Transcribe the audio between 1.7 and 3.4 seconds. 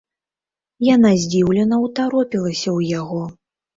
ўтаропілася ў яго.